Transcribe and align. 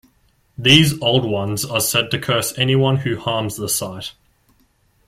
These 0.57 0.99
"Old 0.99 1.29
Ones" 1.29 1.63
are 1.63 1.79
said 1.79 2.09
to 2.09 2.17
curse 2.17 2.57
anyone 2.57 2.95
who 2.97 3.19
harms 3.19 3.55
the 3.57 3.69
site. 3.69 4.13